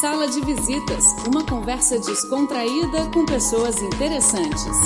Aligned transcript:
Sala 0.00 0.26
de 0.26 0.40
Visitas, 0.40 1.04
uma 1.28 1.46
conversa 1.46 1.98
descontraída 2.00 3.10
com 3.12 3.24
pessoas 3.24 3.80
interessantes. 3.80 4.76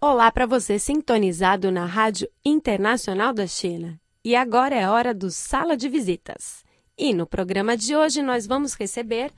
Olá 0.00 0.32
para 0.32 0.44
você 0.44 0.80
sintonizado 0.80 1.70
na 1.70 1.84
Rádio 1.84 2.28
Internacional 2.44 3.32
da 3.32 3.46
China. 3.46 4.00
E 4.24 4.34
agora 4.34 4.74
é 4.74 4.88
hora 4.88 5.14
do 5.14 5.30
Sala 5.30 5.76
de 5.76 5.88
Visitas. 5.88 6.64
E 6.96 7.14
no 7.14 7.24
programa 7.24 7.76
de 7.76 7.94
hoje 7.94 8.20
nós 8.20 8.46
vamos 8.46 8.74
receber 8.74 9.30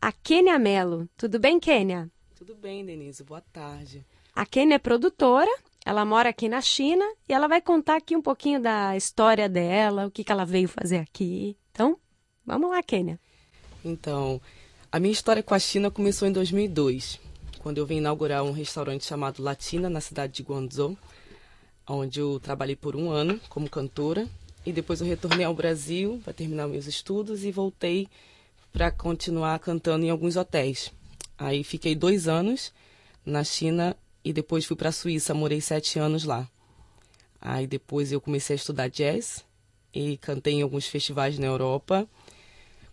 a 0.00 0.10
Kênia 0.10 0.58
Mello. 0.58 1.08
Tudo 1.16 1.38
bem, 1.38 1.60
Kênia? 1.60 2.10
Tudo 2.34 2.56
bem, 2.56 2.84
Denise. 2.84 3.22
Boa 3.22 3.42
tarde. 3.52 4.04
A 4.34 4.44
Kênia 4.44 4.74
é 4.74 4.78
produtora, 4.78 5.50
ela 5.84 6.04
mora 6.04 6.30
aqui 6.30 6.48
na 6.48 6.60
China 6.60 7.04
e 7.28 7.32
ela 7.32 7.46
vai 7.46 7.60
contar 7.60 7.96
aqui 7.96 8.16
um 8.16 8.22
pouquinho 8.22 8.60
da 8.60 8.96
história 8.96 9.48
dela, 9.48 10.06
o 10.06 10.10
que, 10.10 10.24
que 10.24 10.32
ela 10.32 10.44
veio 10.44 10.66
fazer 10.68 10.98
aqui. 10.98 11.56
Então, 11.70 11.98
vamos 12.44 12.70
lá, 12.70 12.82
Kênia. 12.82 13.18
Então, 13.84 14.40
a 14.90 14.98
minha 14.98 15.12
história 15.12 15.42
com 15.42 15.54
a 15.54 15.58
China 15.58 15.90
começou 15.90 16.26
em 16.26 16.32
2002, 16.32 17.20
quando 17.58 17.78
eu 17.78 17.86
vim 17.86 17.96
inaugurar 17.96 18.42
um 18.42 18.52
restaurante 18.52 19.04
chamado 19.04 19.42
Latina 19.42 19.90
na 19.90 20.00
cidade 20.00 20.32
de 20.32 20.42
Guangzhou, 20.42 20.96
onde 21.86 22.20
eu 22.20 22.40
trabalhei 22.40 22.76
por 22.76 22.96
um 22.96 23.10
ano 23.10 23.40
como 23.48 23.68
cantora 23.68 24.28
e 24.64 24.72
depois 24.72 25.00
eu 25.00 25.06
retornei 25.06 25.44
ao 25.44 25.54
Brasil 25.54 26.20
para 26.24 26.32
terminar 26.32 26.66
meus 26.66 26.86
estudos 26.86 27.44
e 27.44 27.50
voltei 27.50 28.08
para 28.72 28.90
continuar 28.90 29.58
cantando 29.58 30.04
em 30.04 30.10
alguns 30.10 30.36
hotéis. 30.36 30.92
Aí 31.36 31.62
fiquei 31.62 31.94
dois 31.94 32.26
anos 32.26 32.72
na 33.24 33.44
China 33.44 33.96
e 34.24 34.32
depois 34.32 34.64
fui 34.64 34.76
para 34.76 34.88
a 34.88 34.92
Suíça, 34.92 35.34
morei 35.34 35.60
sete 35.60 35.98
anos 35.98 36.24
lá. 36.24 36.48
Aí 37.40 37.66
depois 37.66 38.10
eu 38.10 38.20
comecei 38.20 38.54
a 38.54 38.56
estudar 38.56 38.88
jazz 38.88 39.44
e 39.92 40.16
cantei 40.16 40.54
em 40.54 40.62
alguns 40.62 40.86
festivais 40.86 41.38
na 41.38 41.46
Europa. 41.46 42.08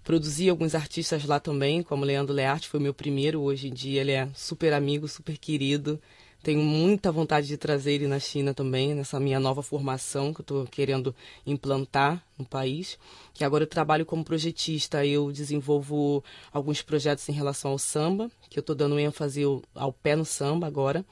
Produzi 0.03 0.49
alguns 0.49 0.73
artistas 0.75 1.25
lá 1.25 1.39
também, 1.39 1.83
como 1.83 2.03
Leandro 2.05 2.33
Learte, 2.33 2.67
foi 2.67 2.79
meu 2.79 2.93
primeiro. 2.93 3.41
Hoje 3.41 3.67
em 3.67 3.73
dia 3.73 4.01
ele 4.01 4.11
é 4.11 4.27
super 4.33 4.73
amigo, 4.73 5.07
super 5.07 5.37
querido. 5.37 6.01
Tenho 6.41 6.59
muita 6.59 7.11
vontade 7.11 7.45
de 7.45 7.55
trazer 7.55 7.93
ele 7.93 8.07
na 8.07 8.19
China 8.19 8.51
também, 8.51 8.95
nessa 8.95 9.19
minha 9.19 9.39
nova 9.39 9.61
formação 9.61 10.33
que 10.33 10.41
eu 10.41 10.43
estou 10.43 10.65
querendo 10.65 11.15
implantar 11.45 12.25
no 12.35 12.43
país. 12.43 12.97
Que 13.31 13.43
agora 13.43 13.63
eu 13.63 13.67
trabalho 13.67 14.05
como 14.05 14.23
projetista, 14.23 15.05
eu 15.05 15.31
desenvolvo 15.31 16.23
alguns 16.51 16.81
projetos 16.81 17.29
em 17.29 17.33
relação 17.33 17.71
ao 17.71 17.77
samba, 17.77 18.31
que 18.49 18.57
eu 18.57 18.61
estou 18.61 18.75
dando 18.75 18.99
ênfase 18.99 19.43
ao 19.75 19.93
pé 19.93 20.15
no 20.15 20.25
samba 20.25 20.65
agora 20.65 21.05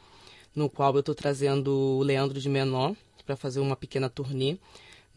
no 0.55 0.69
qual 0.69 0.93
eu 0.93 0.99
estou 0.99 1.15
trazendo 1.15 1.71
o 1.71 2.03
Leandro 2.03 2.39
de 2.39 2.49
Menor 2.49 2.95
para 3.25 3.35
fazer 3.35 3.59
uma 3.59 3.75
pequena 3.75 4.09
turnê 4.09 4.57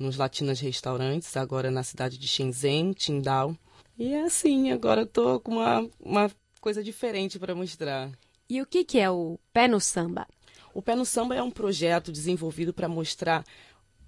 nos 0.02 0.16
Latinas 0.16 0.60
Restaurantes, 0.60 1.36
agora 1.36 1.70
na 1.70 1.82
cidade 1.82 2.18
de 2.18 2.26
Shenzhen, 2.26 2.92
Qingdao. 2.92 3.56
E 3.98 4.12
é 4.12 4.24
assim, 4.24 4.72
agora 4.72 5.02
estou 5.02 5.40
com 5.40 5.52
uma, 5.52 5.88
uma 6.00 6.30
coisa 6.60 6.82
diferente 6.82 7.38
para 7.38 7.54
mostrar. 7.54 8.10
E 8.48 8.60
o 8.60 8.66
que, 8.66 8.84
que 8.84 8.98
é 8.98 9.10
o 9.10 9.38
Pé 9.52 9.68
no 9.68 9.80
Samba? 9.80 10.26
O 10.74 10.82
Pé 10.82 10.94
no 10.96 11.04
Samba 11.06 11.34
é 11.34 11.42
um 11.42 11.50
projeto 11.50 12.10
desenvolvido 12.10 12.72
para 12.72 12.88
mostrar 12.88 13.44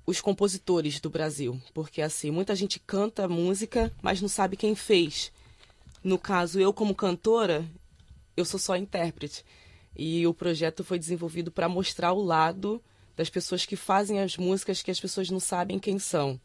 os 0.07 0.21
compositores 0.21 1.01
do 1.01 1.09
Brasil, 1.09 1.61
porque 1.73 2.03
assim, 2.03 2.31
muita 2.31 2.55
gente 2.55 2.79
canta 2.79 3.29
música, 3.29 3.93
mas 4.03 4.21
não 4.21 4.29
sabe 4.29 4.57
quem 4.57 4.75
fez. 4.75 5.33
No 6.03 6.19
caso, 6.19 6.61
eu 6.61 6.73
como 6.73 6.95
cantora, 6.95 7.65
eu 8.37 8.45
sou 8.45 8.61
só 8.61 8.77
intérprete. 8.77 9.45
E 9.97 10.27
o 10.27 10.35
projeto 10.35 10.83
foi 10.85 10.99
desenvolvido 10.99 11.51
para 11.51 11.69
mostrar 11.69 12.13
o 12.13 12.23
lado 12.23 12.83
das 13.17 13.31
pessoas 13.31 13.65
que 13.65 13.77
fazem 13.77 14.21
as 14.21 14.37
músicas 14.37 14.83
que 14.83 14.91
as 14.91 15.01
pessoas 15.01 15.31
não 15.31 15.41
sabem 15.41 15.79
quem 15.79 15.99
são. 15.99 16.41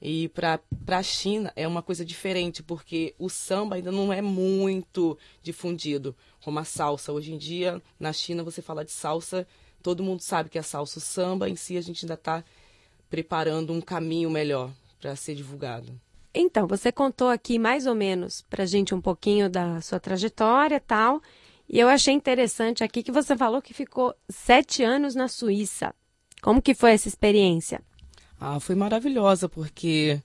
E 0.00 0.28
para 0.28 0.60
a 0.86 1.02
China 1.02 1.52
é 1.56 1.66
uma 1.66 1.82
coisa 1.82 2.04
diferente, 2.04 2.62
porque 2.62 3.14
o 3.18 3.28
samba 3.28 3.76
ainda 3.76 3.90
não 3.90 4.12
é 4.12 4.22
muito 4.22 5.18
difundido, 5.42 6.14
como 6.40 6.58
a 6.58 6.64
salsa. 6.64 7.12
Hoje 7.12 7.32
em 7.32 7.38
dia, 7.38 7.82
na 7.98 8.12
China, 8.12 8.44
você 8.44 8.62
fala 8.62 8.84
de 8.84 8.92
salsa, 8.92 9.46
todo 9.82 10.02
mundo 10.02 10.20
sabe 10.20 10.50
que 10.50 10.58
é 10.58 10.62
salsa. 10.62 10.98
O 10.98 11.02
samba 11.02 11.48
em 11.48 11.56
si, 11.56 11.76
a 11.76 11.80
gente 11.80 12.04
ainda 12.04 12.14
está 12.14 12.44
preparando 13.10 13.72
um 13.72 13.80
caminho 13.80 14.30
melhor 14.30 14.70
para 15.00 15.16
ser 15.16 15.34
divulgado. 15.34 16.00
Então, 16.32 16.68
você 16.68 16.92
contou 16.92 17.28
aqui 17.28 17.58
mais 17.58 17.86
ou 17.86 17.94
menos 17.94 18.42
para 18.42 18.66
gente 18.66 18.94
um 18.94 19.00
pouquinho 19.00 19.50
da 19.50 19.80
sua 19.80 19.98
trajetória 19.98 20.76
e 20.76 20.80
tal. 20.80 21.20
E 21.68 21.78
eu 21.80 21.88
achei 21.88 22.14
interessante 22.14 22.84
aqui 22.84 23.02
que 23.02 23.10
você 23.10 23.36
falou 23.36 23.60
que 23.60 23.74
ficou 23.74 24.14
sete 24.28 24.84
anos 24.84 25.16
na 25.16 25.26
Suíça. 25.26 25.92
Como 26.40 26.62
que 26.62 26.74
foi 26.74 26.92
essa 26.92 27.08
experiência? 27.08 27.80
Ah, 28.40 28.60
foi 28.60 28.74
maravilhosa, 28.74 29.48
porque 29.48 30.22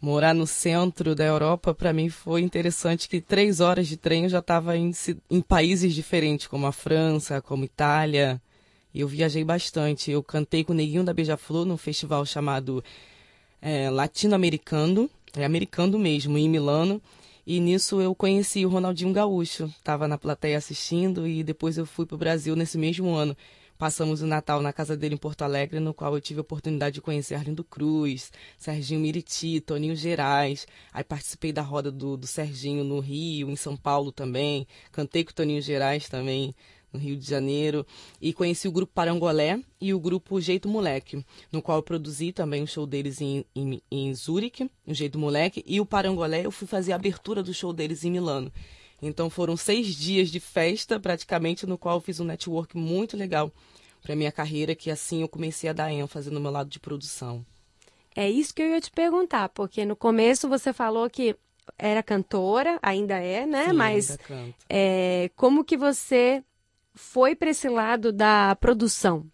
morar 0.00 0.34
no 0.34 0.46
centro 0.46 1.14
da 1.14 1.24
Europa, 1.24 1.74
para 1.74 1.92
mim 1.92 2.08
foi 2.08 2.42
interessante 2.42 3.08
que 3.08 3.20
três 3.20 3.60
horas 3.60 3.86
de 3.86 3.96
trem 3.96 4.24
eu 4.24 4.28
já 4.28 4.40
estava 4.40 4.76
em, 4.76 4.92
em, 5.30 5.40
países 5.40 5.94
diferentes, 5.94 6.46
como 6.46 6.66
a 6.66 6.72
França, 6.72 7.40
como 7.40 7.64
Itália. 7.64 8.40
E 8.92 9.00
eu 9.00 9.08
viajei 9.08 9.44
bastante. 9.44 10.10
Eu 10.10 10.22
cantei 10.22 10.64
com 10.64 10.72
o 10.72 10.76
Neguinho 10.76 11.04
da 11.04 11.14
Beija-Flor 11.14 11.64
num 11.64 11.76
festival 11.76 12.24
chamado 12.26 12.82
é, 13.60 13.90
Latino-Americano, 13.90 15.08
é 15.36 15.44
americano 15.44 15.98
mesmo, 15.98 16.36
em 16.38 16.48
Milano. 16.48 17.00
E 17.46 17.60
nisso 17.60 18.00
eu 18.00 18.14
conheci 18.14 18.66
o 18.66 18.68
Ronaldinho 18.68 19.12
Gaúcho. 19.12 19.66
Estava 19.66 20.08
na 20.08 20.18
plateia 20.18 20.58
assistindo 20.58 21.28
e 21.28 21.44
depois 21.44 21.78
eu 21.78 21.86
fui 21.86 22.04
para 22.04 22.16
o 22.16 22.18
Brasil 22.18 22.56
nesse 22.56 22.76
mesmo 22.76 23.14
ano. 23.14 23.36
Passamos 23.78 24.22
o 24.22 24.26
Natal 24.26 24.62
na 24.62 24.72
casa 24.72 24.96
dele 24.96 25.14
em 25.14 25.18
Porto 25.18 25.42
Alegre, 25.42 25.80
no 25.80 25.92
qual 25.92 26.14
eu 26.14 26.20
tive 26.20 26.40
a 26.40 26.42
oportunidade 26.42 26.94
de 26.94 27.00
conhecer 27.00 27.34
Arlindo 27.34 27.62
Cruz, 27.62 28.32
Serginho 28.56 29.00
Miriti, 29.00 29.60
Toninho 29.60 29.94
Gerais. 29.94 30.66
Aí 30.92 31.04
participei 31.04 31.52
da 31.52 31.62
roda 31.62 31.92
do, 31.92 32.16
do 32.16 32.26
Serginho 32.26 32.82
no 32.82 33.00
Rio, 33.00 33.50
em 33.50 33.56
São 33.56 33.76
Paulo 33.76 34.10
também. 34.10 34.66
Cantei 34.90 35.24
com 35.24 35.30
o 35.30 35.34
Toninho 35.34 35.60
Gerais 35.60 36.08
também 36.08 36.54
no 36.92 36.98
Rio 36.98 37.16
de 37.16 37.28
Janeiro, 37.28 37.86
e 38.20 38.32
conheci 38.32 38.66
o 38.66 38.72
grupo 38.72 38.92
Parangolé 38.94 39.60
e 39.80 39.92
o 39.92 40.00
grupo 40.00 40.40
Jeito 40.40 40.68
Moleque, 40.68 41.24
no 41.52 41.60
qual 41.60 41.78
eu 41.78 41.82
produzi 41.82 42.32
também 42.32 42.62
o 42.62 42.66
show 42.66 42.86
deles 42.86 43.20
em, 43.20 43.44
em, 43.54 43.82
em 43.90 44.14
Zurique, 44.14 44.70
o 44.86 44.94
Jeito 44.94 45.18
Moleque, 45.18 45.62
e 45.66 45.80
o 45.80 45.86
Parangolé 45.86 46.46
eu 46.46 46.50
fui 46.50 46.66
fazer 46.66 46.92
a 46.92 46.96
abertura 46.96 47.42
do 47.42 47.52
show 47.52 47.72
deles 47.72 48.04
em 48.04 48.10
Milano. 48.10 48.50
Então 49.00 49.28
foram 49.28 49.56
seis 49.56 49.88
dias 49.88 50.30
de 50.30 50.40
festa, 50.40 50.98
praticamente, 50.98 51.66
no 51.66 51.76
qual 51.76 51.96
eu 51.96 52.00
fiz 52.00 52.20
um 52.20 52.24
network 52.24 52.76
muito 52.76 53.16
legal 53.16 53.52
para 54.02 54.16
minha 54.16 54.32
carreira, 54.32 54.74
que 54.74 54.90
assim 54.90 55.22
eu 55.22 55.28
comecei 55.28 55.68
a 55.68 55.72
dar 55.72 55.92
ênfase 55.92 56.30
no 56.30 56.40
meu 56.40 56.50
lado 56.50 56.70
de 56.70 56.78
produção. 56.78 57.44
É 58.14 58.30
isso 58.30 58.54
que 58.54 58.62
eu 58.62 58.68
ia 58.68 58.80
te 58.80 58.90
perguntar, 58.90 59.48
porque 59.50 59.84
no 59.84 59.94
começo 59.94 60.48
você 60.48 60.72
falou 60.72 61.10
que 61.10 61.36
era 61.76 62.02
cantora, 62.02 62.78
ainda 62.80 63.18
é, 63.18 63.44
né? 63.44 63.68
Sim, 63.68 63.72
Mas 63.74 64.18
é, 64.68 65.30
como 65.36 65.64
que 65.64 65.76
você 65.76 66.42
foi 66.94 67.34
para 67.34 67.50
esse 67.50 67.68
lado 67.68 68.12
da 68.12 68.56
produção? 68.56 69.26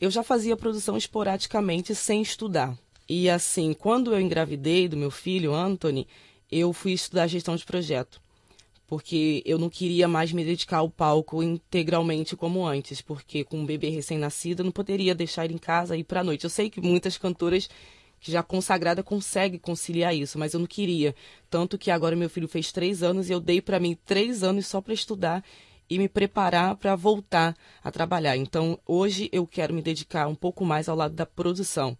Eu 0.00 0.10
já 0.10 0.22
fazia 0.22 0.56
produção 0.56 0.96
esporadicamente 0.96 1.94
sem 1.94 2.22
estudar. 2.22 2.76
E 3.08 3.28
assim, 3.28 3.74
quando 3.74 4.12
eu 4.12 4.20
engravidei 4.20 4.88
do 4.88 4.96
meu 4.96 5.10
filho, 5.10 5.54
Anthony, 5.54 6.08
eu 6.50 6.72
fui 6.72 6.92
estudar 6.92 7.26
gestão 7.26 7.54
de 7.56 7.64
projeto. 7.64 8.22
Porque 8.86 9.42
eu 9.46 9.58
não 9.58 9.70
queria 9.70 10.06
mais 10.06 10.32
me 10.32 10.44
dedicar 10.44 10.78
ao 10.78 10.90
palco 10.90 11.42
integralmente 11.42 12.36
como 12.36 12.66
antes, 12.66 13.00
porque 13.00 13.42
com 13.42 13.58
um 13.58 13.66
bebê 13.66 13.88
recém-nascido 13.88 14.60
eu 14.60 14.64
não 14.64 14.72
poderia 14.72 15.14
deixar 15.14 15.44
ele 15.44 15.54
em 15.54 15.58
casa 15.58 15.96
e 15.96 16.00
ir 16.00 16.04
para 16.04 16.20
a 16.20 16.24
noite. 16.24 16.44
Eu 16.44 16.50
sei 16.50 16.68
que 16.68 16.80
muitas 16.80 17.16
cantoras 17.16 17.68
que 18.20 18.32
já 18.32 18.42
consagrada 18.42 19.02
consegue 19.02 19.58
conciliar 19.58 20.14
isso, 20.14 20.38
mas 20.38 20.54
eu 20.54 20.60
não 20.60 20.66
queria. 20.66 21.14
Tanto 21.50 21.76
que 21.76 21.90
agora 21.90 22.16
meu 22.16 22.30
filho 22.30 22.48
fez 22.48 22.72
três 22.72 23.02
anos 23.02 23.28
e 23.28 23.32
eu 23.32 23.40
dei 23.40 23.60
para 23.60 23.78
mim 23.78 23.96
três 24.04 24.42
anos 24.42 24.66
só 24.66 24.80
para 24.80 24.94
estudar 24.94 25.44
e 25.88 25.98
me 25.98 26.08
preparar 26.08 26.76
para 26.76 26.96
voltar 26.96 27.54
a 27.82 27.90
trabalhar. 27.90 28.36
Então, 28.36 28.78
hoje 28.86 29.28
eu 29.32 29.46
quero 29.46 29.74
me 29.74 29.82
dedicar 29.82 30.26
um 30.26 30.34
pouco 30.34 30.64
mais 30.64 30.88
ao 30.88 30.96
lado 30.96 31.14
da 31.14 31.26
produção. 31.26 31.96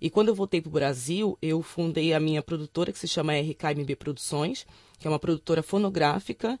E 0.00 0.08
quando 0.08 0.28
eu 0.28 0.34
voltei 0.34 0.60
para 0.60 0.68
o 0.68 0.72
Brasil, 0.72 1.36
eu 1.42 1.62
fundei 1.62 2.14
a 2.14 2.20
minha 2.20 2.42
produtora, 2.42 2.92
que 2.92 2.98
se 2.98 3.06
chama 3.06 3.34
RKMB 3.34 3.96
Produções, 3.96 4.66
que 4.98 5.06
é 5.06 5.10
uma 5.10 5.18
produtora 5.18 5.62
fonográfica, 5.62 6.58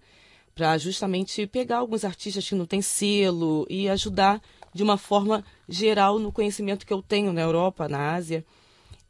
para 0.54 0.76
justamente 0.76 1.46
pegar 1.46 1.78
alguns 1.78 2.04
artistas 2.04 2.46
que 2.46 2.54
não 2.54 2.66
têm 2.66 2.82
selo 2.82 3.66
e 3.70 3.88
ajudar 3.88 4.42
de 4.74 4.82
uma 4.82 4.98
forma 4.98 5.44
geral 5.68 6.18
no 6.18 6.30
conhecimento 6.30 6.84
que 6.84 6.92
eu 6.92 7.02
tenho 7.02 7.32
na 7.32 7.40
Europa, 7.40 7.88
na 7.88 8.14
Ásia. 8.14 8.44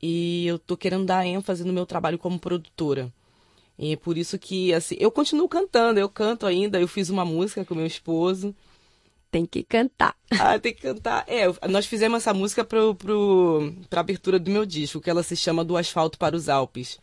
E 0.00 0.46
eu 0.46 0.56
estou 0.56 0.76
querendo 0.76 1.04
dar 1.04 1.26
ênfase 1.26 1.64
no 1.64 1.72
meu 1.72 1.84
trabalho 1.84 2.18
como 2.18 2.38
produtora. 2.38 3.12
E 3.78 3.92
é 3.92 3.96
por 3.96 4.16
isso 4.16 4.38
que, 4.38 4.72
assim, 4.72 4.96
eu 5.00 5.10
continuo 5.10 5.48
cantando, 5.48 5.98
eu 5.98 6.08
canto 6.08 6.46
ainda, 6.46 6.80
eu 6.80 6.86
fiz 6.86 7.10
uma 7.10 7.24
música 7.24 7.64
com 7.64 7.74
meu 7.74 7.86
esposo. 7.86 8.54
Tem 9.30 9.46
que 9.46 9.62
cantar. 9.62 10.14
Ah, 10.38 10.58
tem 10.58 10.72
que 10.72 10.82
cantar. 10.82 11.24
É, 11.26 11.46
nós 11.68 11.86
fizemos 11.86 12.18
essa 12.18 12.32
música 12.32 12.64
pro, 12.64 12.94
pro, 12.94 13.74
pra 13.90 14.00
abertura 14.00 14.38
do 14.38 14.50
meu 14.50 14.64
disco, 14.64 15.00
que 15.00 15.10
ela 15.10 15.22
se 15.22 15.36
chama 15.36 15.64
Do 15.64 15.76
Asfalto 15.76 16.16
para 16.18 16.36
os 16.36 16.48
Alpes. 16.48 16.98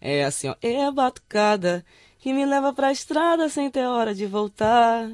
É 0.00 0.24
assim, 0.24 0.48
ó. 0.48 0.54
É 0.62 0.84
a 0.84 0.92
batucada 0.92 1.84
que 2.18 2.32
me 2.32 2.44
leva 2.44 2.72
pra 2.72 2.92
estrada 2.92 3.48
sem 3.48 3.70
ter 3.70 3.86
hora 3.86 4.14
de 4.14 4.26
voltar. 4.26 5.08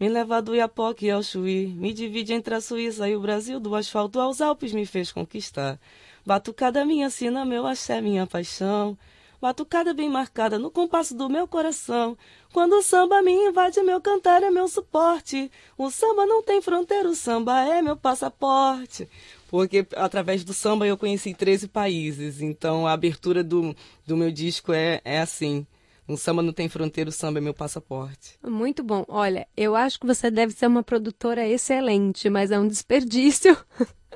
Me 0.00 0.08
leva 0.08 0.40
do 0.40 0.54
Iapoque 0.54 1.10
ao 1.10 1.22
Chuí, 1.22 1.66
me 1.66 1.92
divide 1.92 2.32
entre 2.32 2.54
a 2.54 2.60
Suíça 2.60 3.08
e 3.08 3.16
o 3.16 3.20
Brasil, 3.20 3.58
do 3.60 3.74
asfalto 3.74 4.20
aos 4.20 4.40
Alpes 4.40 4.72
me 4.72 4.86
fez 4.86 5.10
conquistar. 5.12 5.78
Batucada 6.24 6.84
minha 6.84 7.10
sina, 7.10 7.44
meu 7.44 7.66
axé, 7.66 8.00
minha 8.00 8.26
paixão. 8.26 8.96
Batucada 9.40 9.94
bem 9.94 10.08
marcada 10.08 10.58
no 10.58 10.70
compasso 10.70 11.14
do 11.14 11.28
meu 11.28 11.46
coração. 11.46 12.16
Quando 12.52 12.74
o 12.74 12.82
samba 12.82 13.22
me 13.22 13.32
invade, 13.32 13.80
meu 13.82 14.00
cantar 14.00 14.42
é 14.42 14.50
meu 14.50 14.68
suporte. 14.68 15.50
O 15.76 15.90
samba 15.90 16.26
não 16.26 16.42
tem 16.42 16.60
fronteira, 16.60 17.08
o 17.08 17.14
samba 17.14 17.60
é 17.60 17.80
meu 17.80 17.96
passaporte. 17.96 19.08
Porque 19.48 19.86
através 19.96 20.44
do 20.44 20.52
samba 20.52 20.86
eu 20.86 20.96
conheci 20.96 21.32
13 21.32 21.68
países, 21.68 22.40
então 22.42 22.86
a 22.86 22.92
abertura 22.92 23.42
do, 23.42 23.74
do 24.06 24.16
meu 24.16 24.30
disco 24.30 24.72
é, 24.72 25.00
é 25.04 25.20
assim. 25.20 25.66
Um 26.08 26.16
samba 26.16 26.42
não 26.42 26.54
tem 26.54 26.68
fronteira, 26.68 27.10
o 27.10 27.12
samba 27.12 27.38
é 27.38 27.40
meu 27.42 27.52
passaporte. 27.52 28.38
Muito 28.42 28.82
bom. 28.82 29.04
Olha, 29.08 29.46
eu 29.54 29.76
acho 29.76 30.00
que 30.00 30.06
você 30.06 30.30
deve 30.30 30.54
ser 30.54 30.66
uma 30.66 30.82
produtora 30.82 31.46
excelente, 31.46 32.30
mas 32.30 32.50
é 32.50 32.58
um 32.58 32.66
desperdício 32.66 33.56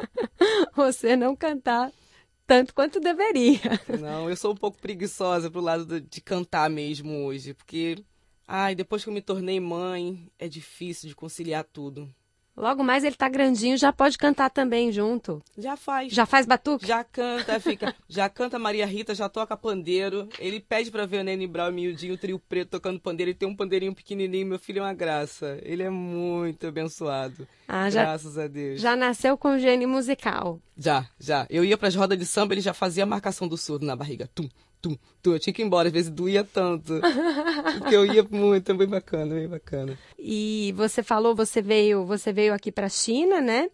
você 0.74 1.16
não 1.16 1.36
cantar 1.36 1.92
tanto 2.52 2.74
quanto 2.74 3.00
deveria. 3.00 3.58
Não, 3.98 4.28
eu 4.28 4.36
sou 4.36 4.52
um 4.52 4.56
pouco 4.56 4.76
preguiçosa 4.76 5.50
pro 5.50 5.62
lado 5.62 6.02
de 6.02 6.20
cantar 6.20 6.68
mesmo 6.68 7.24
hoje, 7.24 7.54
porque 7.54 8.04
ai, 8.46 8.74
depois 8.74 9.02
que 9.02 9.08
eu 9.08 9.14
me 9.14 9.22
tornei 9.22 9.58
mãe, 9.58 10.30
é 10.38 10.46
difícil 10.46 11.08
de 11.08 11.14
conciliar 11.14 11.64
tudo. 11.64 12.14
Logo 12.56 12.84
mais 12.84 13.02
ele 13.02 13.16
tá 13.16 13.28
grandinho, 13.28 13.78
já 13.78 13.92
pode 13.92 14.18
cantar 14.18 14.50
também 14.50 14.92
junto. 14.92 15.42
Já 15.56 15.74
faz. 15.76 16.12
Já 16.12 16.26
faz 16.26 16.44
batuque? 16.44 16.86
Já 16.86 17.02
canta, 17.02 17.58
fica. 17.58 17.94
já 18.06 18.28
canta 18.28 18.58
Maria 18.58 18.84
Rita, 18.84 19.14
já 19.14 19.28
toca 19.28 19.56
pandeiro. 19.56 20.28
Ele 20.38 20.60
pede 20.60 20.90
pra 20.90 21.06
ver 21.06 21.20
o 21.20 21.24
Nene 21.24 21.46
Brown 21.46 21.72
miudinho, 21.72 22.14
o 22.14 22.18
trio 22.18 22.38
preto 22.38 22.70
tocando 22.70 23.00
pandeiro. 23.00 23.30
Ele 23.30 23.38
tem 23.38 23.48
um 23.48 23.56
pandeirinho 23.56 23.94
pequenininho, 23.94 24.46
meu 24.46 24.58
filho 24.58 24.80
é 24.80 24.82
uma 24.82 24.92
graça. 24.92 25.58
Ele 25.62 25.82
é 25.82 25.90
muito 25.90 26.66
abençoado. 26.66 27.48
Ah, 27.66 27.88
já, 27.88 28.02
Graças 28.02 28.36
a 28.36 28.46
Deus. 28.46 28.80
Já 28.80 28.94
nasceu 28.94 29.38
com 29.38 29.58
gênio 29.58 29.88
musical. 29.88 30.60
Já, 30.76 31.06
já. 31.18 31.46
Eu 31.48 31.64
ia 31.64 31.78
pras 31.78 31.94
rodas 31.94 32.18
de 32.18 32.26
samba, 32.26 32.52
ele 32.52 32.60
já 32.60 32.74
fazia 32.74 33.04
a 33.04 33.06
marcação 33.06 33.48
do 33.48 33.56
surdo 33.56 33.86
na 33.86 33.96
barriga. 33.96 34.28
Tum, 34.34 34.46
tum, 34.82 34.96
tum. 35.22 35.32
Eu 35.32 35.38
tinha 35.38 35.54
que 35.54 35.62
ir 35.62 35.64
embora, 35.64 35.86
às 35.88 35.94
vezes 35.94 36.10
doía 36.10 36.42
tanto. 36.42 37.00
porque 37.78 37.94
eu 37.94 38.04
ia 38.04 38.26
muito, 38.28 38.74
bem 38.74 38.88
bacana, 38.88 39.34
bem 39.34 39.48
bacana. 39.48 39.96
E 40.18 40.74
você 40.76 41.02
falou, 41.02 41.34
você 41.34 41.62
veio, 41.62 42.04
você 42.04 42.32
veio 42.32 42.52
aqui 42.52 42.72
para 42.72 42.86
a 42.86 42.90
China, 42.90 43.40
né? 43.40 43.70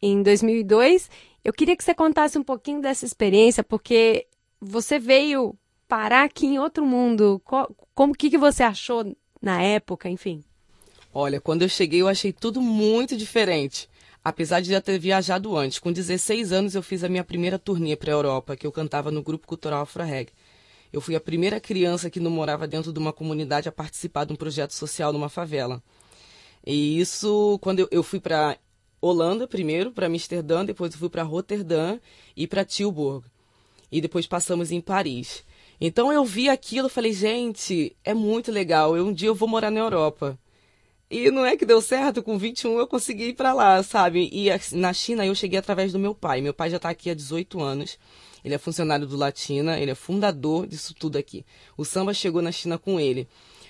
Em 0.00 0.22
2002. 0.22 1.10
Eu 1.44 1.52
queria 1.52 1.76
que 1.76 1.84
você 1.84 1.94
contasse 1.94 2.38
um 2.38 2.42
pouquinho 2.42 2.80
dessa 2.80 3.04
experiência, 3.04 3.64
porque 3.64 4.26
você 4.60 4.98
veio 4.98 5.54
parar 5.88 6.24
aqui 6.24 6.46
em 6.46 6.58
outro 6.58 6.86
mundo. 6.86 7.42
Como 7.94 8.14
que, 8.14 8.30
que 8.30 8.38
você 8.38 8.62
achou 8.62 9.16
na 9.42 9.60
época, 9.60 10.08
enfim? 10.08 10.42
Olha, 11.12 11.40
quando 11.40 11.62
eu 11.62 11.68
cheguei 11.68 12.02
eu 12.02 12.08
achei 12.08 12.32
tudo 12.32 12.60
muito 12.60 13.16
diferente. 13.16 13.88
Apesar 14.28 14.60
de 14.60 14.70
já 14.70 14.80
ter 14.80 14.98
viajado 14.98 15.56
antes, 15.56 15.78
com 15.78 15.92
16 15.92 16.50
anos 16.50 16.74
eu 16.74 16.82
fiz 16.82 17.04
a 17.04 17.08
minha 17.08 17.22
primeira 17.22 17.60
turnê 17.60 17.94
para 17.94 18.10
a 18.10 18.16
Europa, 18.16 18.56
que 18.56 18.66
eu 18.66 18.72
cantava 18.72 19.08
no 19.08 19.22
grupo 19.22 19.46
cultural 19.46 19.82
Afro 19.82 20.02
Reg. 20.02 20.30
Eu 20.92 21.00
fui 21.00 21.14
a 21.14 21.20
primeira 21.20 21.60
criança 21.60 22.10
que 22.10 22.18
não 22.18 22.28
morava 22.28 22.66
dentro 22.66 22.92
de 22.92 22.98
uma 22.98 23.12
comunidade 23.12 23.68
a 23.68 23.72
participar 23.72 24.24
de 24.24 24.32
um 24.32 24.36
projeto 24.36 24.72
social 24.72 25.12
numa 25.12 25.28
favela. 25.28 25.80
E 26.66 26.98
isso, 26.98 27.56
quando 27.62 27.78
eu, 27.78 27.88
eu 27.92 28.02
fui 28.02 28.18
para 28.18 28.58
Holanda 29.00 29.46
primeiro, 29.46 29.92
para 29.92 30.08
Amsterdã, 30.08 30.64
depois 30.64 30.92
eu 30.92 30.98
fui 30.98 31.08
para 31.08 31.22
Roterdã 31.22 31.96
e 32.36 32.48
para 32.48 32.64
Tilburg. 32.64 33.24
E 33.92 34.00
depois 34.00 34.26
passamos 34.26 34.72
em 34.72 34.80
Paris. 34.80 35.44
Então 35.80 36.12
eu 36.12 36.24
vi 36.24 36.48
aquilo, 36.48 36.88
falei, 36.88 37.12
gente, 37.12 37.96
é 38.02 38.12
muito 38.12 38.50
legal. 38.50 38.96
Eu, 38.96 39.06
um 39.06 39.12
dia 39.12 39.28
eu 39.28 39.36
vou 39.36 39.48
morar 39.48 39.70
na 39.70 39.78
Europa. 39.78 40.36
E 41.08 41.30
não 41.30 41.46
é 41.46 41.56
que 41.56 41.64
deu 41.64 41.80
certo, 41.80 42.22
com 42.22 42.36
21 42.36 42.78
eu 42.78 42.86
consegui 42.86 43.28
ir 43.28 43.34
para 43.34 43.52
lá, 43.52 43.80
sabe? 43.82 44.28
E 44.32 44.48
na 44.76 44.92
China 44.92 45.24
eu 45.24 45.34
cheguei 45.34 45.58
através 45.58 45.92
do 45.92 45.98
meu 45.98 46.14
pai. 46.14 46.40
Meu 46.40 46.52
pai 46.52 46.68
já 46.68 46.78
está 46.78 46.88
aqui 46.90 47.08
há 47.08 47.14
18 47.14 47.62
anos. 47.62 47.98
Ele 48.44 48.54
é 48.54 48.58
funcionário 48.58 49.06
do 49.06 49.16
Latina, 49.16 49.78
ele 49.78 49.90
é 49.90 49.94
fundador 49.94 50.66
disso 50.66 50.94
tudo 50.94 51.16
aqui. 51.16 51.44
O 51.76 51.84
samba 51.84 52.12
chegou 52.12 52.42
na 52.42 52.50
China 52.50 52.76
com 52.78 52.98
ele. 52.98 53.28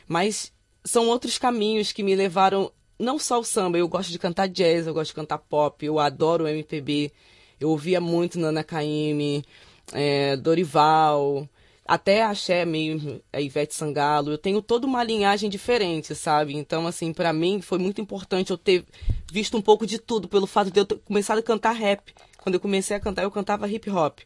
Mas 0.09 0.53
são 0.85 1.09
outros 1.09 1.37
caminhos 1.38 1.93
que 1.93 2.03
me 2.03 2.15
levaram, 2.15 2.71
não 2.99 3.19
só 3.19 3.41
o 3.41 3.44
samba, 3.44 3.77
eu 3.79 3.89
gosto 3.89 4.11
de 4.11 4.19
cantar 4.19 4.49
jazz, 4.49 4.87
eu 4.87 4.94
gosto 4.94 5.11
de 5.11 5.17
cantar 5.17 5.39
pop, 5.39 5.85
eu 5.85 5.99
adoro 5.99 6.49
MPB. 6.49 7.12
Eu 7.59 7.71
ouvia 7.71 8.00
muito 8.00 8.39
Nana 8.39 8.62
Caymmi, 8.62 9.44
é, 9.93 10.37
Dorival, 10.37 11.49
até 11.87 12.23
axé 12.23 12.65
meio 12.65 13.23
a 13.33 13.41
Ivete 13.41 13.75
Sangalo, 13.75 14.31
eu 14.31 14.38
tenho 14.38 14.61
toda 14.61 14.87
uma 14.87 15.05
linhagem 15.05 15.49
diferente, 15.49 16.15
sabe? 16.15 16.55
Então, 16.56 16.87
assim, 16.87 17.12
para 17.12 17.33
mim 17.33 17.61
foi 17.61 17.79
muito 17.79 18.00
importante 18.00 18.50
eu 18.50 18.59
ter 18.59 18.85
visto 19.31 19.56
um 19.56 19.62
pouco 19.62 19.87
de 19.87 19.99
tudo, 19.99 20.29
pelo 20.29 20.47
fato 20.47 20.71
de 20.71 20.81
eu 20.81 20.85
ter 20.85 20.99
começado 20.99 21.38
a 21.38 21.43
cantar 21.43 21.73
rap. 21.73 22.15
Quando 22.38 22.55
eu 22.55 22.61
comecei 22.61 22.97
a 22.97 23.00
cantar, 23.00 23.23
eu 23.23 23.31
cantava 23.31 23.69
hip 23.69 23.88
hop. 23.91 24.21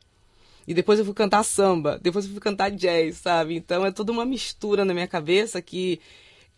E 0.67 0.75
depois 0.75 0.99
eu 0.99 1.05
fui 1.05 1.15
cantar 1.15 1.43
samba, 1.43 1.99
depois 2.01 2.25
eu 2.27 2.33
fui 2.33 2.41
cantar 2.41 2.71
jazz, 2.71 3.17
sabe? 3.17 3.57
Então 3.57 3.85
é 3.85 3.91
toda 3.91 4.13
uma 4.13 4.25
mistura 4.25 4.85
na 4.85 4.95
minha 4.95 5.09
cabeça 5.09 5.61
que 5.61 6.01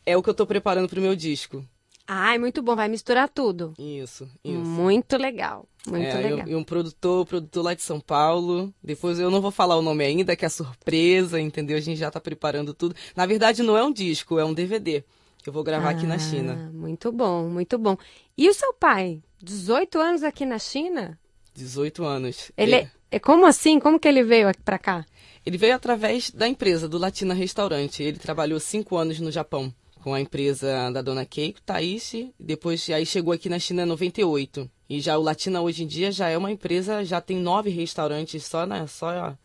é 0.04 0.16
o 0.16 0.22
que 0.22 0.28
eu 0.28 0.34
tô 0.34 0.46
preparando 0.46 0.88
pro 0.88 1.00
meu 1.00 1.14
disco. 1.14 1.64
Ai, 2.06 2.38
muito 2.38 2.62
bom, 2.62 2.74
vai 2.74 2.88
misturar 2.88 3.28
tudo. 3.28 3.74
Isso, 3.78 4.28
isso. 4.44 4.58
Muito 4.58 5.16
legal, 5.16 5.66
muito 5.86 6.04
é, 6.04 6.20
legal. 6.20 6.48
E 6.48 6.54
um 6.54 6.64
produtor, 6.64 7.24
produtor 7.24 7.64
lá 7.64 7.74
de 7.74 7.82
São 7.82 8.00
Paulo. 8.00 8.72
Depois 8.82 9.18
eu 9.18 9.30
não 9.30 9.40
vou 9.40 9.50
falar 9.50 9.76
o 9.76 9.82
nome 9.82 10.04
ainda, 10.04 10.36
que 10.36 10.44
é 10.44 10.48
surpresa, 10.48 11.40
entendeu? 11.40 11.76
A 11.76 11.80
gente 11.80 11.98
já 11.98 12.10
tá 12.10 12.20
preparando 12.20 12.74
tudo. 12.74 12.94
Na 13.14 13.24
verdade, 13.24 13.62
não 13.62 13.76
é 13.76 13.84
um 13.84 13.92
disco, 13.92 14.38
é 14.38 14.44
um 14.44 14.54
DVD. 14.54 15.04
Que 15.42 15.48
eu 15.48 15.52
vou 15.52 15.64
gravar 15.64 15.88
ah, 15.88 15.90
aqui 15.90 16.06
na 16.06 16.18
China. 16.18 16.68
Ah, 16.68 16.72
muito 16.72 17.10
bom, 17.10 17.48
muito 17.48 17.76
bom. 17.76 17.96
E 18.38 18.48
o 18.48 18.54
seu 18.54 18.72
pai? 18.74 19.20
18 19.42 19.98
anos 19.98 20.22
aqui 20.22 20.46
na 20.46 20.58
China? 20.58 21.18
18 21.54 22.04
anos. 22.04 22.52
Ele, 22.56 22.76
é, 22.76 22.90
é 23.10 23.18
como 23.18 23.44
assim? 23.44 23.80
Como 23.80 23.98
que 23.98 24.06
ele 24.06 24.22
veio 24.22 24.50
para 24.64 24.78
cá? 24.78 25.04
Ele 25.44 25.58
veio 25.58 25.74
através 25.74 26.30
da 26.30 26.46
empresa, 26.46 26.88
do 26.88 26.96
Latina 26.96 27.34
Restaurante. 27.34 28.04
Ele 28.04 28.18
trabalhou 28.18 28.60
cinco 28.60 28.96
anos 28.96 29.18
no 29.18 29.32
Japão 29.32 29.74
com 30.02 30.12
a 30.12 30.20
empresa 30.20 30.90
da 30.90 31.00
dona 31.00 31.24
Keiko 31.24 31.62
Taishi. 31.62 32.34
Depois 32.38 32.88
aí 32.90 33.06
chegou 33.06 33.32
aqui 33.32 33.48
na 33.48 33.58
China 33.58 33.82
em 33.82 33.86
98. 33.86 34.68
E 34.88 35.00
já 35.00 35.16
o 35.16 35.22
Latina 35.22 35.62
hoje 35.62 35.84
em 35.84 35.86
dia 35.86 36.12
já 36.12 36.28
é 36.28 36.36
uma 36.36 36.50
empresa, 36.50 37.04
já 37.04 37.20
tem 37.20 37.38
nove 37.38 37.70
restaurantes 37.70 38.44
só, 38.44 38.66
na, 38.66 38.86
só 38.86 39.36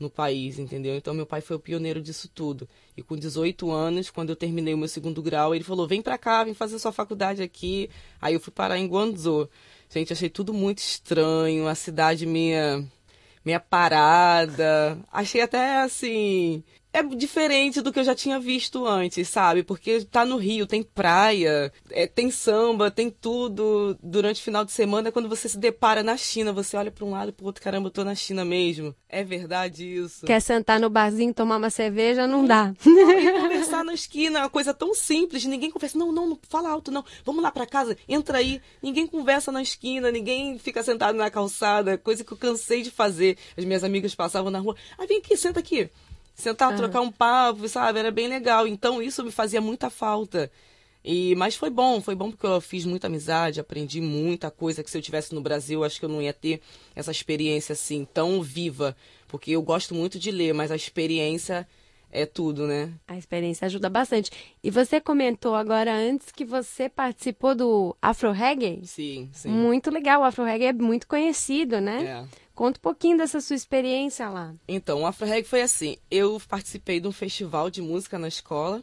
no 0.00 0.10
país, 0.10 0.58
entendeu? 0.58 0.96
Então 0.96 1.14
meu 1.14 1.26
pai 1.26 1.40
foi 1.40 1.56
o 1.56 1.60
pioneiro 1.60 2.00
disso 2.00 2.28
tudo. 2.34 2.68
E 2.96 3.02
com 3.02 3.16
18 3.16 3.70
anos, 3.70 4.10
quando 4.10 4.30
eu 4.30 4.36
terminei 4.36 4.74
o 4.74 4.78
meu 4.78 4.88
segundo 4.88 5.22
grau, 5.22 5.54
ele 5.54 5.62
falou: 5.62 5.86
"Vem 5.86 6.02
para 6.02 6.18
cá, 6.18 6.42
vem 6.42 6.54
fazer 6.54 6.78
sua 6.78 6.92
faculdade 6.92 7.42
aqui". 7.42 7.88
Aí 8.20 8.34
eu 8.34 8.40
fui 8.40 8.52
parar 8.52 8.78
em 8.78 8.88
Guangzhou. 8.88 9.48
Gente, 9.88 10.12
achei 10.12 10.28
tudo 10.28 10.52
muito 10.52 10.78
estranho, 10.78 11.68
a 11.68 11.74
cidade 11.74 12.26
minha 12.26 12.84
meia 13.46 13.60
parada. 13.60 14.98
Achei 15.12 15.40
até 15.40 15.78
assim 15.78 16.64
é 16.96 17.02
diferente 17.02 17.82
do 17.82 17.92
que 17.92 18.00
eu 18.00 18.04
já 18.04 18.14
tinha 18.14 18.40
visto 18.40 18.86
antes, 18.86 19.28
sabe? 19.28 19.62
Porque 19.62 20.02
tá 20.06 20.24
no 20.24 20.38
Rio, 20.38 20.66
tem 20.66 20.82
praia, 20.82 21.70
é, 21.90 22.06
tem 22.06 22.30
samba, 22.30 22.90
tem 22.90 23.10
tudo. 23.10 23.98
Durante 24.02 24.40
o 24.40 24.44
final 24.44 24.64
de 24.64 24.72
semana, 24.72 25.12
quando 25.12 25.28
você 25.28 25.46
se 25.46 25.58
depara 25.58 26.02
na 26.02 26.16
China, 26.16 26.54
você 26.54 26.74
olha 26.74 26.90
para 26.90 27.04
um 27.04 27.10
lado 27.10 27.28
e 27.28 27.32
pro 27.32 27.44
outro, 27.44 27.62
caramba, 27.62 27.88
eu 27.88 27.92
tô 27.92 28.02
na 28.02 28.14
China 28.14 28.46
mesmo. 28.46 28.94
É 29.10 29.22
verdade 29.22 29.84
isso. 29.84 30.24
Quer 30.24 30.40
sentar 30.40 30.80
no 30.80 30.88
barzinho, 30.88 31.34
tomar 31.34 31.58
uma 31.58 31.68
cerveja, 31.68 32.26
não 32.26 32.46
dá. 32.46 32.72
E 32.86 33.64
na 33.84 33.94
esquina, 33.94 34.40
uma 34.40 34.50
coisa 34.50 34.72
tão 34.74 34.94
simples, 34.94 35.44
ninguém 35.44 35.70
conversa. 35.70 35.98
Não, 35.98 36.12
não, 36.12 36.28
não 36.28 36.38
fala 36.48 36.70
alto, 36.70 36.90
não. 36.90 37.04
Vamos 37.24 37.42
lá 37.42 37.50
para 37.50 37.66
casa, 37.66 37.96
entra 38.08 38.38
aí. 38.38 38.60
Ninguém 38.82 39.06
conversa 39.06 39.50
na 39.50 39.62
esquina, 39.62 40.10
ninguém 40.10 40.58
fica 40.58 40.82
sentado 40.82 41.16
na 41.16 41.30
calçada, 41.30 41.98
coisa 41.98 42.24
que 42.24 42.32
eu 42.32 42.36
cansei 42.36 42.82
de 42.82 42.90
fazer. 42.90 43.36
As 43.56 43.64
minhas 43.64 43.84
amigas 43.84 44.14
passavam 44.14 44.50
na 44.50 44.58
rua. 44.58 44.76
Ah, 44.98 45.06
vem 45.06 45.18
aqui, 45.18 45.36
senta 45.36 45.60
aqui 45.60 45.90
sentar, 46.36 46.70
uhum. 46.70 46.76
trocar 46.76 47.00
um 47.00 47.10
papo, 47.10 47.66
sabe? 47.66 47.98
Era 47.98 48.10
bem 48.10 48.28
legal. 48.28 48.66
Então 48.66 49.02
isso 49.02 49.24
me 49.24 49.32
fazia 49.32 49.60
muita 49.60 49.90
falta. 49.90 50.50
E, 51.02 51.36
mas 51.36 51.54
foi 51.54 51.70
bom, 51.70 52.00
foi 52.00 52.16
bom 52.16 52.32
porque 52.32 52.44
eu 52.44 52.60
fiz 52.60 52.84
muita 52.84 53.06
amizade, 53.06 53.60
aprendi 53.60 54.00
muita 54.00 54.50
coisa 54.50 54.82
que 54.82 54.90
se 54.90 54.98
eu 54.98 55.02
tivesse 55.02 55.32
no 55.32 55.40
Brasil, 55.40 55.84
acho 55.84 56.00
que 56.00 56.04
eu 56.04 56.08
não 56.08 56.20
ia 56.20 56.32
ter 56.32 56.60
essa 56.96 57.12
experiência 57.12 57.74
assim 57.74 58.04
tão 58.04 58.42
viva, 58.42 58.96
porque 59.28 59.52
eu 59.52 59.62
gosto 59.62 59.94
muito 59.94 60.18
de 60.18 60.32
ler, 60.32 60.52
mas 60.52 60.72
a 60.72 60.76
experiência 60.76 61.66
é 62.16 62.24
tudo, 62.24 62.66
né? 62.66 62.92
A 63.06 63.16
experiência 63.16 63.66
ajuda 63.66 63.90
bastante. 63.90 64.30
E 64.64 64.70
você 64.70 65.00
comentou 65.00 65.54
agora 65.54 65.94
antes 65.94 66.32
que 66.32 66.44
você 66.44 66.88
participou 66.88 67.54
do 67.54 67.94
Afro 68.00 68.32
Reggae? 68.32 68.80
Sim, 68.84 69.28
sim. 69.32 69.48
Muito 69.48 69.90
legal, 69.90 70.22
o 70.22 70.24
Afro 70.24 70.44
Reggae 70.44 70.66
é 70.66 70.72
muito 70.72 71.06
conhecido, 71.06 71.80
né? 71.80 72.04
É. 72.04 72.46
Conta 72.54 72.78
um 72.78 72.82
pouquinho 72.82 73.18
dessa 73.18 73.40
sua 73.40 73.54
experiência 73.54 74.30
lá. 74.30 74.54
Então, 74.66 75.02
o 75.02 75.06
Afro 75.06 75.26
Reggae 75.26 75.46
foi 75.46 75.60
assim, 75.60 75.98
eu 76.10 76.40
participei 76.48 77.00
de 77.00 77.06
um 77.06 77.12
festival 77.12 77.68
de 77.68 77.82
música 77.82 78.18
na 78.18 78.28
escola, 78.28 78.82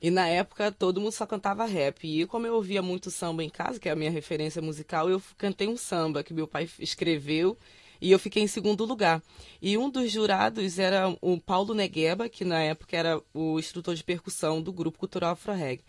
e 0.00 0.10
na 0.10 0.26
época 0.26 0.72
todo 0.72 1.00
mundo 1.00 1.12
só 1.12 1.26
cantava 1.26 1.66
rap. 1.66 2.04
E 2.04 2.24
como 2.24 2.46
eu 2.46 2.54
ouvia 2.54 2.80
muito 2.80 3.10
samba 3.10 3.44
em 3.44 3.50
casa, 3.50 3.78
que 3.78 3.88
é 3.88 3.92
a 3.92 3.96
minha 3.96 4.10
referência 4.10 4.62
musical, 4.62 5.10
eu 5.10 5.22
cantei 5.36 5.68
um 5.68 5.76
samba 5.76 6.22
que 6.22 6.32
meu 6.32 6.48
pai 6.48 6.66
escreveu 6.78 7.58
e 8.00 8.10
eu 8.10 8.18
fiquei 8.18 8.42
em 8.42 8.46
segundo 8.46 8.84
lugar. 8.84 9.22
E 9.60 9.76
um 9.76 9.90
dos 9.90 10.10
jurados 10.10 10.78
era 10.78 11.14
o 11.20 11.40
Paulo 11.40 11.74
Negueba, 11.74 12.28
que 12.28 12.44
na 12.44 12.60
época 12.60 12.96
era 12.96 13.22
o 13.34 13.58
instrutor 13.58 13.94
de 13.94 14.04
percussão 14.04 14.62
do 14.62 14.72
grupo 14.72 14.98
cultural 14.98 15.32
Afro 15.32 15.52
Reggae, 15.52 15.84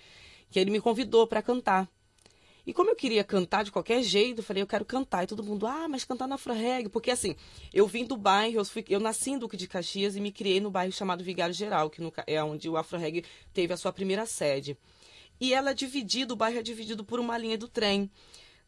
que 0.50 0.60
ele 0.60 0.72
me 0.72 0.82
convidou 0.82 1.25
para 1.25 1.41
cantar. 1.41 1.89
E 2.65 2.74
como 2.74 2.91
eu 2.91 2.96
queria 2.96 3.24
cantar 3.24 3.63
de 3.63 3.72
qualquer 3.72 4.03
jeito, 4.03 4.39
eu 4.39 4.44
falei, 4.44 4.62
eu 4.62 4.68
quero 4.68 4.86
cantar. 4.86 5.24
E 5.24 5.27
todo 5.27 5.44
mundo, 5.44 5.65
ah, 5.65 5.88
mas 5.88 6.03
cantar 6.03 6.27
na 6.27 6.36
Afro-Reggae. 6.36 6.89
Porque 6.89 7.10
assim, 7.10 7.36
eu 7.74 7.88
vim 7.88 8.06
do 8.06 8.15
bairro, 8.15 8.60
eu, 8.60 8.65
fui, 8.65 8.86
eu 8.88 9.00
nasci 9.00 9.32
em 9.32 9.38
Duque 9.38 9.58
de 9.58 9.68
Caxias 9.68 10.15
e 10.15 10.22
me 10.22 10.32
criei 10.32 10.60
no 10.60 10.70
bairro 10.70 10.91
chamado 10.91 11.24
Vigário 11.24 11.53
Geral, 11.53 11.89
que 11.89 12.01
no, 12.01 12.13
é 12.27 12.44
onde 12.44 12.70
o 12.70 12.77
Afro-Reggae 12.77 13.25
teve 13.53 13.74
a 13.74 13.77
sua 13.77 13.91
primeira 13.91 14.25
sede. 14.25 14.77
E 15.39 15.53
ela 15.53 15.72
é 15.72 15.74
dividida, 15.74 16.34
o 16.34 16.38
bairro 16.38 16.60
é 16.60 16.62
dividido 16.62 17.03
por 17.03 17.20
uma 17.20 17.38
linha 17.38 17.58
do 17.58 17.68
trem. 17.68 18.12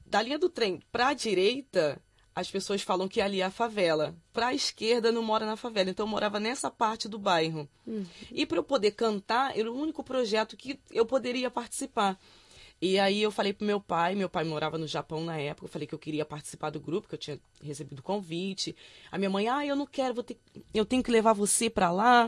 Da 0.05 0.21
linha 0.21 0.39
do 0.39 0.49
trem 0.49 0.81
para 0.91 1.09
a 1.09 1.13
direita, 1.13 2.01
as 2.35 2.49
pessoas 2.49 2.81
falam 2.81 3.07
que 3.07 3.21
ali 3.21 3.41
é 3.41 3.45
a 3.45 3.51
favela. 3.51 4.15
Para 4.31 4.47
a 4.47 4.53
esquerda 4.53 5.11
não 5.11 5.21
mora 5.21 5.45
na 5.45 5.55
favela, 5.55 5.89
então 5.89 6.05
eu 6.05 6.09
morava 6.09 6.39
nessa 6.39 6.69
parte 6.71 7.07
do 7.07 7.19
bairro. 7.19 7.67
Uhum. 7.85 8.05
E 8.31 8.45
para 8.45 8.57
eu 8.57 8.63
poder 8.63 8.91
cantar, 8.91 9.57
era 9.57 9.71
o 9.71 9.75
único 9.79 10.03
projeto 10.03 10.57
que 10.57 10.79
eu 10.91 11.05
poderia 11.05 11.51
participar. 11.51 12.19
E 12.81 12.99
aí 12.99 13.21
eu 13.21 13.31
falei 13.31 13.53
pro 13.53 13.65
meu 13.65 13.79
pai, 13.79 14.13
meu 14.13 14.27
pai 14.27 14.43
morava 14.43 14.77
no 14.77 14.87
Japão 14.87 15.23
na 15.23 15.37
época, 15.37 15.67
eu 15.67 15.71
falei 15.71 15.87
que 15.87 15.95
eu 15.95 15.99
queria 15.99 16.25
participar 16.25 16.69
do 16.69 16.81
grupo, 16.81 17.07
que 17.07 17.15
eu 17.15 17.19
tinha 17.19 17.39
recebido 17.61 18.01
convite. 18.01 18.75
A 19.11 19.17
minha 19.17 19.29
mãe, 19.29 19.47
ah, 19.47 19.65
eu 19.65 19.75
não 19.75 19.85
quero, 19.85 20.13
vou 20.13 20.23
ter, 20.23 20.37
eu 20.73 20.85
tenho 20.85 21.01
que 21.01 21.11
levar 21.11 21.33
você 21.33 21.69
para 21.69 21.91
lá. 21.91 22.25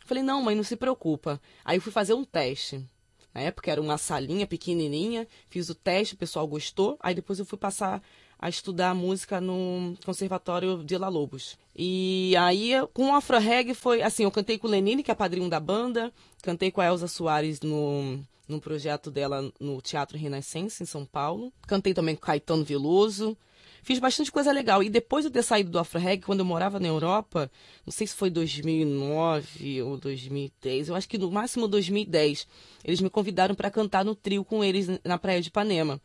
Eu 0.00 0.06
falei, 0.06 0.22
não, 0.22 0.42
mãe, 0.42 0.54
não 0.54 0.62
se 0.62 0.76
preocupa. 0.76 1.40
Aí 1.64 1.78
eu 1.78 1.80
fui 1.80 1.92
fazer 1.92 2.14
um 2.14 2.24
teste. 2.24 2.84
Na 3.32 3.40
época 3.40 3.70
era 3.70 3.80
uma 3.80 3.96
salinha 3.96 4.46
pequenininha, 4.46 5.26
fiz 5.48 5.68
o 5.68 5.74
teste, 5.74 6.14
o 6.14 6.18
pessoal 6.18 6.46
gostou. 6.46 6.98
Aí 7.00 7.14
depois 7.14 7.38
eu 7.38 7.44
fui 7.44 7.58
passar 7.58 8.02
a 8.38 8.48
estudar 8.48 8.94
música 8.94 9.40
no 9.40 9.94
Conservatório 10.04 10.84
de 10.84 10.96
La 10.98 11.08
Lobos. 11.08 11.58
E 11.74 12.34
aí, 12.38 12.72
com 12.92 13.10
o 13.10 13.14
Afro 13.14 13.38
Reggae 13.38 13.74
foi 13.74 14.02
assim, 14.02 14.24
eu 14.24 14.30
cantei 14.30 14.58
com 14.58 14.66
o 14.66 14.70
Lenine, 14.70 15.02
que 15.02 15.10
é 15.10 15.14
padrinho 15.14 15.48
da 15.48 15.60
banda, 15.60 16.12
cantei 16.42 16.70
com 16.70 16.80
a 16.80 16.86
Elza 16.86 17.08
Soares 17.08 17.60
no, 17.60 18.18
no 18.48 18.60
projeto 18.60 19.10
dela 19.10 19.50
no 19.58 19.80
Teatro 19.80 20.18
Renascença, 20.18 20.82
em 20.82 20.86
São 20.86 21.04
Paulo. 21.04 21.52
Cantei 21.66 21.94
também 21.94 22.14
com 22.14 22.22
Caetano 22.22 22.64
Veloso. 22.64 23.36
Fiz 23.82 24.00
bastante 24.00 24.32
coisa 24.32 24.50
legal. 24.50 24.82
E 24.82 24.90
depois 24.90 25.24
de 25.24 25.28
eu 25.28 25.32
ter 25.32 25.42
saído 25.42 25.70
do 25.70 25.78
Afro 25.78 26.00
Reggae, 26.00 26.24
quando 26.24 26.40
eu 26.40 26.44
morava 26.44 26.80
na 26.80 26.88
Europa, 26.88 27.50
não 27.86 27.92
sei 27.92 28.06
se 28.06 28.16
foi 28.16 28.28
2009 28.30 29.82
ou 29.82 29.96
2010, 29.96 30.88
eu 30.88 30.96
acho 30.96 31.08
que 31.08 31.16
no 31.16 31.30
máximo 31.30 31.68
2010, 31.68 32.48
eles 32.84 33.00
me 33.00 33.08
convidaram 33.08 33.54
para 33.54 33.70
cantar 33.70 34.04
no 34.04 34.14
trio 34.14 34.44
com 34.44 34.64
eles 34.64 34.88
na 35.04 35.16
Praia 35.18 35.40
de 35.40 35.48
Ipanema. 35.48 36.00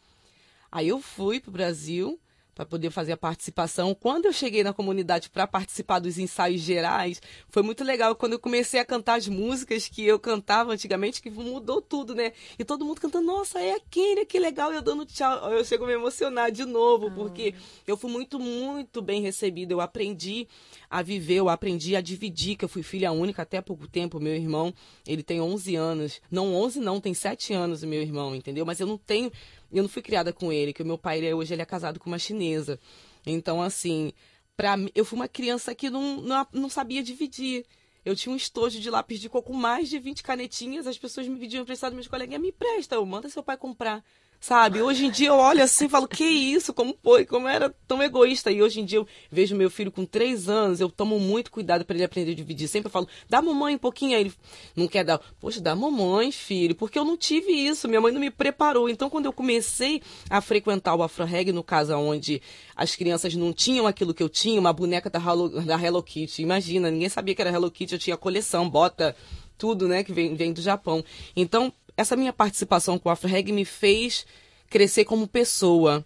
Aí 0.72 0.88
eu 0.88 1.02
fui 1.02 1.40
para 1.40 1.50
o 1.50 1.54
Brasil 1.54 2.20
para 2.54 2.66
poder 2.66 2.92
fazer 2.92 3.14
a 3.14 3.18
participação. 3.18 3.96
Quando 3.96 4.26
eu 4.26 4.34
cheguei 4.34 4.64
na 4.64 4.74
comunidade 4.74 5.30
para 5.30 5.48
participar 5.48 6.00
dos 6.00 6.18
ensaios 6.18 6.62
gerais, 6.62 7.22
foi 7.50 7.64
muito 7.64 7.84
legal 7.84 8.16
quando 8.16 8.34
eu 8.34 8.40
comecei 8.40 8.80
a 8.80 8.86
cantar 8.86 9.16
as 9.16 9.28
músicas 9.28 9.88
que 9.88 10.06
eu 10.06 10.20
cantava 10.20 10.72
antigamente, 10.74 11.22
que 11.22 11.30
mudou 11.30 11.82
tudo, 11.82 12.14
né? 12.14 12.34
E 12.60 12.66
todo 12.66 12.86
mundo 12.86 13.00
cantando, 13.00 13.26
nossa, 13.26 13.60
é 13.60 13.74
aquele, 13.74 14.26
que 14.26 14.38
legal, 14.38 14.72
eu 14.74 14.82
dando 14.82 15.06
tchau. 15.06 15.52
Eu 15.52 15.64
chego 15.64 15.86
a 15.86 15.88
me 15.88 15.94
emocionar 15.94 16.52
de 16.52 16.66
novo, 16.66 17.08
ah. 17.08 17.12
porque 17.12 17.56
eu 17.88 17.96
fui 17.96 18.12
muito, 18.12 18.40
muito 18.40 19.02
bem 19.02 19.22
recebida. 19.22 19.74
Eu 19.74 19.82
aprendi 19.82 20.48
a 20.90 21.02
viver, 21.02 21.36
eu 21.36 21.50
aprendi 21.50 21.96
a 21.96 22.02
dividir, 22.02 22.58
que 22.58 22.66
eu 22.66 22.70
fui 22.70 22.84
filha 22.84 23.12
única 23.12 23.42
até 23.44 23.58
há 23.58 23.62
pouco 23.62 23.88
tempo. 23.88 24.20
Meu 24.20 24.36
irmão, 24.36 24.74
ele 25.08 25.24
tem 25.24 25.40
11 25.40 25.76
anos. 25.76 26.22
Não 26.30 26.54
11 26.54 26.80
não, 26.80 27.00
tem 27.00 27.14
7 27.14 27.54
anos 27.54 27.82
o 27.82 27.88
meu 27.88 28.02
irmão, 28.02 28.36
entendeu? 28.36 28.66
Mas 28.66 28.80
eu 28.80 28.88
não 28.88 28.98
tenho 28.98 29.32
eu 29.72 29.84
não 29.84 29.90
fui 29.90 30.02
criada 30.02 30.34
com 30.34 30.52
ele, 30.52 30.74
que 30.74 30.84
o 30.84 30.86
meu 30.86 30.98
pai 30.98 31.20
ele, 31.20 31.34
hoje 31.34 31.54
ele 31.54 31.62
é 31.62 31.66
casado 31.66 32.00
com 32.00 32.10
uma 32.10 32.20
chinesa. 32.20 32.80
Então, 33.26 33.62
assim, 33.62 34.12
pra, 34.56 34.76
eu 34.94 35.06
fui 35.06 35.18
uma 35.18 35.28
criança 35.28 35.74
que 35.74 35.90
não, 35.90 36.22
não, 36.22 36.48
não 36.54 36.70
sabia 36.70 37.04
dividir. 37.04 37.66
Eu 38.04 38.16
tinha 38.16 38.34
um 38.34 38.36
estojo 38.36 38.80
de 38.80 38.90
lápis 38.90 39.20
de 39.20 39.30
cor 39.30 39.44
com 39.44 39.54
mais 39.54 39.90
de 39.90 40.00
20 40.00 40.24
canetinhas, 40.24 40.88
as 40.88 40.98
pessoas 40.98 41.28
me 41.28 41.40
pediam 41.40 41.62
emprestado, 41.62 41.94
meus 41.94 42.08
coleguinhas, 42.08 42.42
me 42.42 42.50
empresta, 42.50 42.96
eu 42.96 43.06
manda 43.06 43.30
seu 43.30 43.44
pai 43.44 43.58
comprar 43.58 44.04
sabe? 44.42 44.82
Hoje 44.82 45.06
em 45.06 45.12
dia 45.12 45.28
eu 45.28 45.36
olho 45.36 45.64
assim 45.64 45.86
e 45.86 45.90
falo, 45.90 46.08
que 46.08 46.26
isso? 46.26 46.74
Como 46.74 46.98
foi? 47.04 47.26
Como 47.26 47.48
era 47.48 47.74
tão 47.88 48.02
egoísta? 48.02 48.52
E 48.52 48.62
hoje 48.62 48.82
em 48.82 48.86
dia 48.86 48.98
eu 48.98 49.08
vejo 49.32 49.56
meu 49.56 49.70
filho 49.70 49.92
com 49.92 50.04
três 50.04 50.50
anos, 50.50 50.82
eu 50.82 50.90
tomo 50.90 51.20
muito 51.20 51.52
cuidado 51.52 51.86
para 51.86 51.96
ele 51.96 52.04
aprender 52.04 52.32
a 52.32 52.36
dividir. 52.36 52.68
Sempre 52.68 52.88
eu 52.88 52.92
falo, 52.92 53.08
dá 53.30 53.40
mamãe 53.40 53.76
um 53.76 53.78
pouquinho. 53.78 54.18
Aí 54.18 54.22
ele 54.22 54.34
não 54.76 54.88
quer 54.88 55.06
dar, 55.06 55.20
poxa, 55.40 55.62
dá 55.62 55.76
mamãe, 55.76 56.32
filho, 56.32 56.74
porque 56.74 56.98
eu 56.98 57.06
não 57.06 57.16
tive 57.16 57.52
isso, 57.52 57.88
minha 57.88 58.02
mãe 58.02 58.12
não 58.12 58.20
me 58.20 58.32
preparou. 58.32 58.90
Então, 58.90 59.12
quando 59.12 59.28
eu 59.28 59.34
comecei 59.34 60.02
a 60.28 60.42
frequentar 60.42 60.96
o 60.96 61.04
Afro 61.04 61.24
Reg, 61.24 61.52
no 61.52 61.64
caso 61.64 61.96
onde 61.96 62.42
as 62.76 62.96
crianças 62.96 63.36
não 63.36 63.54
tinham 63.54 63.86
aquilo 63.86 64.12
que 64.12 64.24
eu 64.24 64.30
tinha, 64.30 64.60
uma 64.60 64.74
boneca 64.74 65.08
da 65.08 65.20
Hello, 65.20 65.50
da 65.50 65.80
Hello 65.80 66.02
Kitty, 66.02 66.42
imagina, 66.42 66.90
ninguém 66.90 67.10
sabia 67.10 67.36
que 67.36 67.42
era 67.42 67.52
Hello 67.52 67.70
Kitty, 67.70 67.94
eu 67.94 68.00
tinha 68.00 68.18
coleção, 68.18 68.68
bota, 68.68 69.16
tudo, 69.62 69.88
né, 69.88 70.04
que 70.04 70.12
vem, 70.12 70.34
vem 70.34 70.52
do 70.52 70.60
Japão. 70.60 71.06
Então, 71.36 71.72
essa 72.02 72.16
minha 72.16 72.34
participação 72.34 73.00
com 73.00 73.10
o 73.10 73.12
AfroReg 73.12 73.52
me 73.52 73.66
fez 73.66 74.26
crescer 74.70 75.06
como 75.06 75.28
pessoa, 75.28 76.06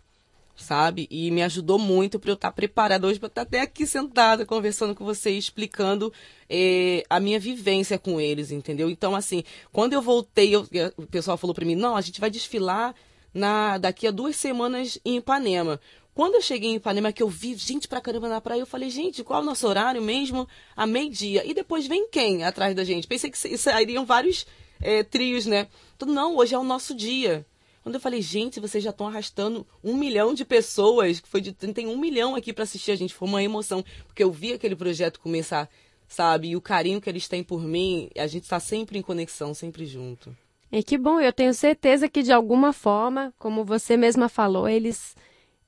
sabe? 0.56 1.08
E 1.10 1.30
me 1.32 1.44
ajudou 1.44 1.78
muito 1.78 2.20
para 2.20 2.32
eu 2.32 2.36
estar 2.36 2.50
tá 2.50 2.56
preparada 2.56 3.08
hoje 3.08 3.20
para 3.20 3.28
estar 3.28 3.46
tá 3.46 3.48
até 3.48 3.62
aqui 3.62 3.86
sentada 3.86 4.46
conversando 4.46 4.96
com 4.96 5.04
você, 5.04 5.32
explicando 5.32 6.12
eh, 6.50 7.04
a 7.10 7.20
minha 7.20 7.40
vivência 7.40 8.00
com 8.00 8.20
eles, 8.20 8.52
entendeu? 8.52 8.90
Então, 8.90 9.16
assim, 9.16 9.44
quando 9.72 9.94
eu 9.94 10.02
voltei, 10.02 10.56
eu, 10.56 10.68
o 10.98 11.06
pessoal 11.08 11.38
falou 11.38 11.54
para 11.54 11.66
mim: 11.66 11.76
não, 11.76 11.96
a 11.96 12.02
gente 12.02 12.20
vai 12.20 12.30
desfilar 12.30 12.96
na 13.34 13.78
daqui 13.78 14.08
a 14.08 14.12
duas 14.12 14.36
semanas 14.36 14.98
em 15.04 15.18
Ipanema. 15.18 15.80
Quando 16.16 16.36
eu 16.36 16.42
cheguei 16.42 16.70
em 16.70 16.76
Ipanema, 16.76 17.12
que 17.12 17.22
eu 17.22 17.28
vi 17.28 17.56
gente 17.56 17.90
pra 17.90 18.00
caramba 18.00 18.30
na 18.30 18.40
praia, 18.40 18.62
eu 18.62 18.66
falei, 18.66 18.90
gente, 18.90 19.22
qual 19.22 19.42
é 19.42 19.44
o 19.44 19.46
nosso 19.46 19.68
horário 19.68 20.02
mesmo? 20.02 20.48
A 20.74 20.88
meio-dia. 20.88 21.46
E 21.46 21.54
depois 21.54 21.88
vem 21.88 22.08
quem 22.08 22.46
atrás 22.46 22.74
da 22.74 22.86
gente? 22.86 23.06
Pensei 23.06 23.30
que 23.30 23.58
sairiam 23.58 24.06
vários 24.06 24.48
é, 24.86 25.04
trios, 25.04 25.46
né? 25.46 25.68
Então, 25.96 26.08
não, 26.08 26.38
hoje 26.38 26.54
é 26.54 26.58
o 26.58 26.64
nosso 26.64 26.94
dia. 26.94 27.46
Quando 27.82 27.96
eu 27.96 28.02
falei, 28.02 28.22
gente, 28.22 28.60
vocês 28.60 28.84
já 28.84 28.90
estão 28.90 29.08
arrastando 29.08 29.66
um 29.84 29.96
milhão 29.96 30.34
de 30.34 30.44
pessoas, 30.44 31.20
que 31.20 31.28
foi 31.28 31.42
de, 31.42 31.52
tem 31.52 31.88
um 31.88 31.98
milhão 31.98 32.36
aqui 32.36 32.52
para 32.52 32.64
assistir 32.64 32.92
a 32.92 32.96
gente, 32.96 33.14
foi 33.14 33.28
uma 33.28 33.44
emoção, 33.44 33.84
porque 34.08 34.24
eu 34.24 34.32
vi 34.32 34.54
aquele 34.54 34.76
projeto 34.76 35.20
começar, 35.20 35.70
sabe? 36.08 36.50
E 36.50 36.56
o 36.56 36.62
carinho 36.62 37.00
que 37.00 37.10
eles 37.10 37.28
têm 37.28 37.44
por 37.44 37.62
mim, 37.62 38.10
a 38.18 38.26
gente 38.26 38.44
está 38.44 38.60
sempre 38.60 38.98
em 38.98 39.04
conexão, 39.04 39.54
sempre 39.54 39.86
junto. 39.86 40.36
E 40.72 40.82
que 40.82 40.98
bom, 40.98 41.20
eu 41.20 41.32
tenho 41.32 41.54
certeza 41.54 42.10
que 42.10 42.24
de 42.24 42.32
alguma 42.32 42.74
forma, 42.74 43.34
como 43.38 43.64
você 43.64 43.96
mesma 43.96 44.28
falou, 44.28 44.68
eles 44.68 45.16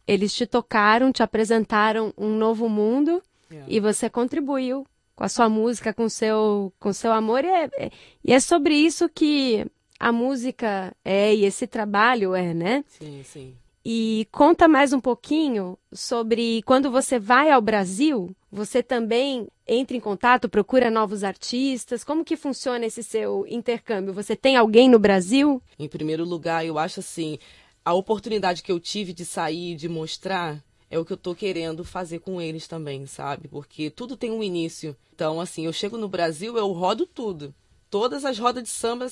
eles 0.07 0.33
te 0.33 0.47
tocaram, 0.47 1.12
te 1.12 1.21
apresentaram 1.21 2.13
um 2.17 2.29
novo 2.29 2.69
mundo 2.69 3.21
yeah. 3.51 3.67
e 3.69 3.79
você 3.79 4.09
contribuiu 4.09 4.88
com 5.17 5.24
a 5.24 5.29
sua 5.29 5.50
música, 5.50 5.91
com 5.91 6.07
seu, 6.07 6.71
com 6.79 6.93
seu 6.93 7.12
amor. 7.12 7.43
E 7.43 7.47
é, 7.47 7.69
é, 7.74 7.91
e 8.24 8.31
é 8.31 8.39
sobre 8.39 8.75
isso 8.75 9.09
que 9.09 9.65
a 10.00 10.12
música 10.12 10.95
é 11.03 11.33
e 11.33 11.43
esse 11.43 11.65
trabalho 11.65 12.36
é, 12.36 12.53
né? 12.53 12.86
Sim, 12.88 13.24
sim. 13.24 13.55
E 13.83 14.27
conta 14.31 14.67
mais 14.67 14.93
um 14.93 15.00
pouquinho 15.00 15.77
sobre 15.91 16.62
quando 16.63 16.91
você 16.91 17.17
vai 17.17 17.50
ao 17.50 17.62
Brasil, 17.62 18.36
você 18.51 18.83
também 18.83 19.47
entra 19.65 19.97
em 19.97 20.00
contato, 20.00 20.47
procura 20.47 20.91
novos 20.91 21.24
artistas. 21.24 22.03
Como 22.03 22.24
que 22.24 22.38
funciona 22.38 22.86
esse 22.86 23.01
seu 23.01 23.43
intercâmbio? 23.50 24.13
Você 24.13 24.36
tem 24.36 24.55
alguém 24.55 24.88
no 24.88 25.00
Brasil? 25.00 25.63
Em 25.79 25.88
primeiro 25.88 26.25
lugar, 26.25 26.63
eu 26.63 26.77
acho 26.77 27.00
assim, 27.00 27.39
a 27.83 27.93
oportunidade 27.93 28.62
que 28.62 28.71
eu 28.71 28.79
tive 28.79 29.13
de 29.13 29.25
sair, 29.25 29.74
de 29.74 29.89
mostrar, 29.89 30.63
é 30.89 30.98
o 30.98 31.06
que 31.06 31.13
eu 31.13 31.17
tô 31.17 31.36
querendo 31.36 31.84
fazer 31.84 32.20
com 32.20 32.41
eles 32.41 32.67
também, 32.67 33.06
sabe? 33.06 33.48
Porque 33.48 33.89
tudo 33.89 34.15
tem 34.15 34.32
um 34.32 34.44
início. 34.44 34.96
Então, 35.13 35.41
assim, 35.41 35.65
eu 35.65 35.74
chego 35.74 35.98
no 35.98 36.08
Brasil, 36.08 36.58
eu 36.58 36.72
rodo 36.72 37.06
tudo. 37.06 37.53
Todas 37.89 38.25
as 38.25 38.38
rodas 38.38 38.63
de 38.63 38.70
samba, 38.70 39.08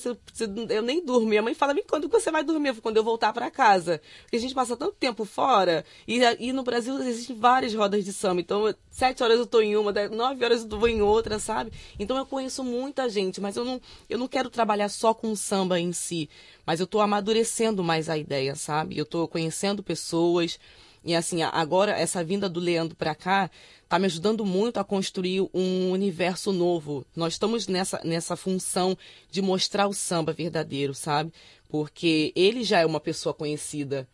eu 0.68 0.82
nem 0.82 1.04
durmo. 1.04 1.26
Minha 1.26 1.40
mãe 1.40 1.54
fala, 1.54 1.72
me 1.72 1.82
quando 1.82 2.08
você 2.08 2.30
vai 2.30 2.44
dormir? 2.44 2.74
Quando 2.82 2.98
eu 2.98 3.04
voltar 3.04 3.32
para 3.32 3.50
casa. 3.50 4.02
Porque 4.22 4.36
a 4.36 4.40
gente 4.40 4.54
passa 4.54 4.76
tanto 4.76 4.94
tempo 4.96 5.24
fora. 5.24 5.82
E, 6.06 6.20
e 6.38 6.52
no 6.52 6.62
Brasil 6.62 6.98
existem 6.98 7.34
várias 7.34 7.74
rodas 7.74 8.04
de 8.04 8.12
samba. 8.12 8.42
Então, 8.42 8.74
sete 8.90 9.22
horas 9.22 9.38
eu 9.38 9.46
tô 9.46 9.62
em 9.62 9.76
uma, 9.76 9.92
nove 10.10 10.44
horas 10.44 10.66
eu 10.70 10.78
vou 10.78 10.88
em 10.88 11.00
outra, 11.00 11.38
sabe? 11.38 11.72
Então 11.98 12.18
eu 12.18 12.26
conheço 12.26 12.62
muita 12.62 13.08
gente, 13.08 13.40
mas 13.40 13.56
eu 13.56 13.64
não, 13.64 13.80
eu 14.10 14.18
não 14.18 14.28
quero 14.28 14.50
trabalhar 14.50 14.90
só 14.90 15.14
com 15.14 15.32
o 15.32 15.36
samba 15.36 15.80
em 15.80 15.92
si. 15.92 16.28
Mas 16.66 16.78
eu 16.78 16.86
tô 16.86 17.00
amadurecendo 17.00 17.82
mais 17.82 18.10
a 18.10 18.18
ideia, 18.18 18.54
sabe? 18.54 18.98
Eu 18.98 19.06
tô 19.06 19.26
conhecendo 19.26 19.82
pessoas 19.82 20.58
e 21.06 21.14
assim, 21.14 21.40
agora 21.40 21.92
essa 21.92 22.24
vinda 22.24 22.48
do 22.48 22.58
Leandro 22.58 22.96
para 22.96 23.14
cá 23.14 23.48
está 23.84 23.96
me 23.96 24.06
ajudando 24.06 24.44
muito 24.44 24.78
a 24.78 24.84
construir 24.84 25.40
um 25.54 25.92
universo 25.92 26.50
novo. 26.50 27.06
Nós 27.14 27.34
estamos 27.34 27.68
nessa, 27.68 28.00
nessa 28.02 28.34
função 28.34 28.98
de 29.30 29.40
mostrar 29.40 29.86
o 29.86 29.94
samba 29.94 30.32
verdadeiro, 30.32 30.92
sabe? 30.92 31.32
Porque 31.68 32.32
ele 32.34 32.64
já 32.64 32.80
é 32.80 32.86
uma 32.86 32.98
pessoa 32.98 33.32
conhecida. 33.32 34.08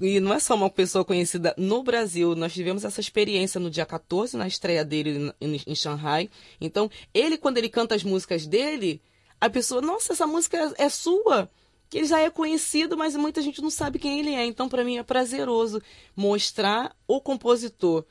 E 0.00 0.18
não 0.18 0.32
é 0.32 0.40
só 0.40 0.54
uma 0.54 0.70
pessoa 0.70 1.04
conhecida 1.04 1.54
no 1.58 1.82
Brasil. 1.82 2.34
Nós 2.34 2.54
tivemos 2.54 2.86
essa 2.86 3.02
experiência 3.02 3.60
no 3.60 3.70
dia 3.70 3.84
14, 3.84 4.34
na 4.34 4.46
estreia 4.46 4.82
dele 4.82 5.30
em, 5.38 5.60
em 5.66 5.74
Shanghai. 5.74 6.30
Então, 6.58 6.90
ele, 7.12 7.36
quando 7.36 7.58
ele 7.58 7.68
canta 7.68 7.94
as 7.94 8.02
músicas 8.02 8.46
dele, 8.46 8.98
a 9.38 9.50
pessoa, 9.50 9.82
nossa, 9.82 10.14
essa 10.14 10.26
música 10.26 10.56
é, 10.78 10.84
é 10.84 10.88
sua 10.88 11.50
ele 11.92 12.06
já 12.06 12.20
é 12.20 12.30
conhecido, 12.30 12.96
mas 12.96 13.14
muita 13.16 13.42
gente 13.42 13.62
não 13.62 13.70
sabe 13.70 13.98
quem 13.98 14.18
ele 14.20 14.34
é. 14.34 14.44
Então, 14.44 14.68
para 14.68 14.84
mim, 14.84 14.98
é 14.98 15.02
prazeroso 15.02 15.80
mostrar 16.16 16.96
o 17.06 17.20
compositor 17.20 18.04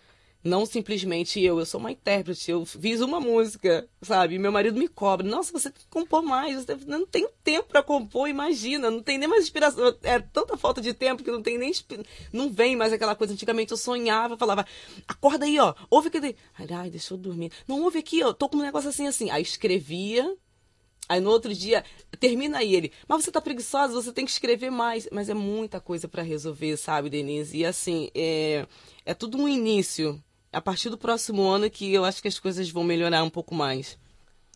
Não 0.43 0.65
simplesmente 0.65 1.41
eu, 1.41 1.57
eu 1.57 1.65
sou 1.65 1.79
uma 1.79 1.91
intérprete, 1.91 2.51
eu 2.51 2.65
fiz 2.65 2.99
uma 2.99 3.17
música, 3.21 3.87
sabe? 4.01 4.37
Meu 4.37 4.51
marido 4.51 4.77
me 4.77 4.89
cobra. 4.89 5.25
Nossa, 5.25 5.53
você 5.53 5.69
tem 5.69 5.81
que 5.81 5.87
compor 5.87 6.21
mais, 6.21 6.65
você 6.65 6.77
não 6.85 7.05
tem 7.05 7.29
tempo 7.43 7.69
para 7.69 7.81
compor, 7.81 8.27
imagina, 8.27 8.91
não 8.91 9.01
tem 9.01 9.17
nem 9.17 9.27
mais 9.29 9.43
inspiração. 9.43 9.95
É 10.03 10.19
tanta 10.19 10.57
falta 10.57 10.81
de 10.81 10.93
tempo 10.93 11.23
que 11.23 11.31
não 11.31 11.41
tem 11.41 11.57
nem. 11.57 11.71
Não 12.33 12.51
vem 12.51 12.75
mais 12.75 12.91
aquela 12.91 13.15
coisa. 13.15 13.31
Antigamente 13.33 13.71
eu 13.71 13.77
sonhava, 13.77 14.37
falava, 14.37 14.65
acorda 15.07 15.45
aí, 15.45 15.57
ó, 15.59 15.73
ouve 15.89 16.09
aquele. 16.09 16.35
Ai, 16.59 16.67
ai, 16.71 16.89
deixa 16.89 17.13
eu 17.13 17.17
dormir. 17.17 17.51
Não, 17.65 17.81
ouve 17.81 17.99
aqui, 17.99 18.21
ó, 18.21 18.33
tô 18.33 18.49
com 18.49 18.57
um 18.57 18.61
negócio 18.61 18.89
assim, 18.89 19.07
assim. 19.07 19.29
Aí 19.29 19.41
escrevia, 19.41 20.35
Aí 21.07 21.19
no 21.19 21.29
outro 21.29 21.53
dia, 21.53 21.83
termina 22.19 22.59
aí 22.59 22.73
ele. 22.73 22.91
Mas 23.07 23.23
você 23.23 23.31
tá 23.31 23.41
preguiçosa, 23.41 23.93
você 23.93 24.11
tem 24.11 24.25
que 24.25 24.31
escrever 24.31 24.69
mais. 24.69 25.07
Mas 25.11 25.29
é 25.29 25.33
muita 25.33 25.79
coisa 25.79 26.07
para 26.07 26.23
resolver, 26.23 26.77
sabe, 26.77 27.09
Denise? 27.09 27.57
E 27.57 27.65
assim, 27.65 28.09
é, 28.15 28.65
é 29.05 29.13
tudo 29.13 29.37
um 29.37 29.47
início 29.47 30.21
a 30.51 30.61
partir 30.61 30.89
do 30.89 30.97
próximo 30.97 31.43
ano 31.43 31.69
que 31.69 31.91
eu 31.91 32.05
acho 32.05 32.21
que 32.21 32.27
as 32.27 32.39
coisas 32.39 32.69
vão 32.69 32.83
melhorar 32.83 33.23
um 33.23 33.29
pouco 33.29 33.53
mais. 33.53 33.97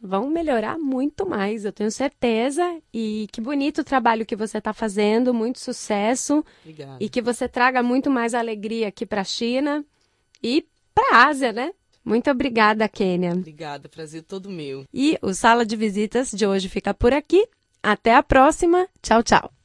Vão 0.01 0.29
melhorar 0.29 0.77
muito 0.77 1.27
mais, 1.27 1.65
eu 1.65 1.73
tenho 1.73 1.89
certeza. 1.89 2.79
E 2.93 3.27
que 3.31 3.41
bonito 3.41 3.81
o 3.81 3.83
trabalho 3.83 4.25
que 4.25 4.35
você 4.35 4.59
está 4.59 4.71
fazendo, 4.71 5.33
muito 5.33 5.59
sucesso. 5.59 6.45
Obrigada. 6.61 6.97
E 6.99 7.09
que 7.09 7.21
você 7.21 7.49
traga 7.49 7.81
muito 7.81 8.09
mais 8.09 8.35
alegria 8.35 8.89
aqui 8.89 9.05
para 9.05 9.21
a 9.21 9.25
China 9.25 9.83
e 10.41 10.65
para 10.93 11.15
a 11.15 11.27
Ásia, 11.27 11.51
né? 11.51 11.71
Muito 12.07 12.31
obrigada, 12.31 12.87
Kênia. 12.87 13.33
Obrigada, 13.33 13.89
prazer 13.89 14.23
todo 14.23 14.49
meu. 14.49 14.85
E 14.93 15.19
o 15.21 15.33
Sala 15.33 15.65
de 15.65 15.75
Visitas 15.75 16.31
de 16.31 16.47
hoje 16.47 16.69
fica 16.69 16.93
por 16.93 17.11
aqui. 17.11 17.45
Até 17.83 18.15
a 18.15 18.23
próxima. 18.23 18.87
Tchau, 19.01 19.21
tchau. 19.21 19.56